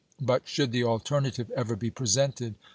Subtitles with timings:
[0.19, 2.67] But should the alternative ever be presented i'lJ'^.